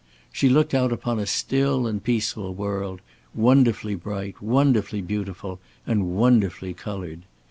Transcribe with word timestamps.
She 0.33 0.49
looked 0.49 0.73
out 0.73 0.91
upon 0.91 1.19
a 1.19 1.27
still 1.27 1.85
and 1.85 2.03
peaceful 2.03 2.55
world, 2.55 3.01
wonderfully 3.35 3.93
bright, 3.93 4.41
wonderfully 4.41 5.01
beautiful, 5.03 5.59
and 5.85 6.15
wonderfully 6.15 6.73
colored. 6.73 7.21